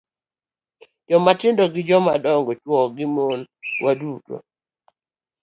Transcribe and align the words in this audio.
Jomatindo 1.09 1.63
gi 1.73 1.81
jomadongo, 1.89 2.51
chwo 2.61 2.79
gi 2.95 3.05
mon, 3.13 3.41
waduto 3.83 4.35